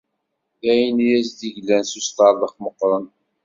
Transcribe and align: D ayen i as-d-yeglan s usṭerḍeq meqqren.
D 0.61 0.63
ayen 0.71 0.97
i 1.05 1.07
as-d-yeglan 1.19 1.83
s 1.91 1.93
usṭerḍeq 1.99 2.55
meqqren. 2.63 3.05